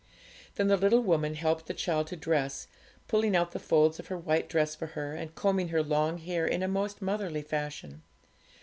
[0.55, 2.67] Then the little woman helped the child to dress
[3.07, 6.47] pulling out the folds of her white dress for her, and combing her long hair
[6.47, 8.01] in a most motherly fashion.